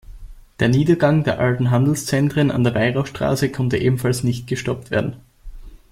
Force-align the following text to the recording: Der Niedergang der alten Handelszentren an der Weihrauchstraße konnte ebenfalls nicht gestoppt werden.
Der 0.59 0.67
Niedergang 0.67 1.23
der 1.25 1.37
alten 1.39 1.69
Handelszentren 1.69 2.49
an 2.49 2.63
der 2.63 2.73
Weihrauchstraße 2.73 3.51
konnte 3.51 3.77
ebenfalls 3.77 4.23
nicht 4.23 4.47
gestoppt 4.47 4.89
werden. 4.89 5.17